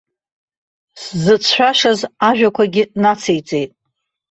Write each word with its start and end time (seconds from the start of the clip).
Сзыцәшәашаз 1.01 1.99
ажәақәагьы 2.29 2.83
нациҵеит. 3.01 3.71